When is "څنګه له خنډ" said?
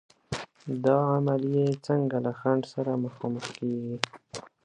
1.85-2.61